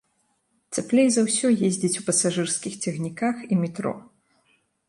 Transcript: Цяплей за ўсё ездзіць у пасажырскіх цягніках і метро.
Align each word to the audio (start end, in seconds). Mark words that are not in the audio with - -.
Цяплей 0.77 1.09
за 1.15 1.21
ўсё 1.27 1.47
ездзіць 1.69 1.99
у 2.03 2.05
пасажырскіх 2.09 2.73
цягніках 2.85 3.35
і 3.51 3.63
метро. 3.63 3.93